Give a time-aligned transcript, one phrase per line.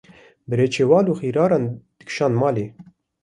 [0.49, 1.65] barê çewal û xiraran
[1.99, 2.65] dikşandin malê.